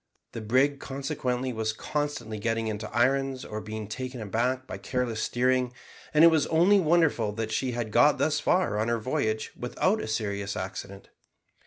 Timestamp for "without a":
9.55-10.07